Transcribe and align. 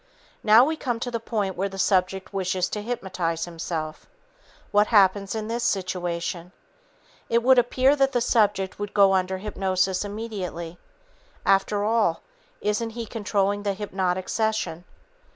Now 0.43 0.65
we 0.65 0.75
come 0.77 0.99
to 1.01 1.11
the 1.11 1.19
point 1.19 1.55
where 1.55 1.69
the 1.69 1.77
subject 1.77 2.33
wishes 2.33 2.67
to 2.69 2.81
hypnotize 2.81 3.45
himself. 3.45 4.07
What 4.71 4.87
happens 4.87 5.35
in 5.35 5.47
this 5.47 5.63
situation? 5.63 6.53
It 7.29 7.43
would 7.43 7.59
appear 7.59 7.95
that 7.95 8.11
the 8.11 8.19
subject 8.19 8.79
would 8.79 8.95
go 8.95 9.13
under 9.13 9.37
hypnosis 9.37 10.03
immediately. 10.03 10.79
After 11.45 11.83
all, 11.85 12.23
isn't 12.61 12.89
he 12.97 13.05
controlling 13.05 13.61
the 13.61 13.75
hypnotic 13.75 14.27
session? 14.27 14.85